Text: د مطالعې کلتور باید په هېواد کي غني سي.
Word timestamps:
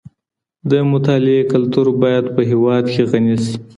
د 0.69 0.71
مطالعې 0.91 1.41
کلتور 1.53 1.87
باید 2.01 2.25
په 2.35 2.41
هېواد 2.51 2.83
کي 2.93 3.01
غني 3.11 3.35
سي. 3.43 3.55